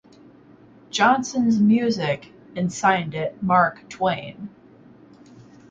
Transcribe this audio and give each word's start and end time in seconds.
Johnson's; 0.89 1.59
music" 1.59 2.31
and 2.55 2.73
signed 2.73 3.13
it 3.13 3.43
"Mark 3.43 3.87
Twain". 3.87 4.49